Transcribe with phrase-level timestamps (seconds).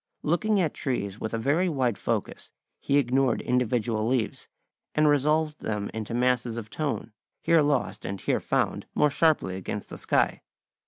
[0.23, 4.47] Looking at trees with a very wide focus, he ignored individual leaves,
[4.95, 9.89] and resolved them into masses of tone, here lost and here found more sharply against
[9.89, 10.41] the sky.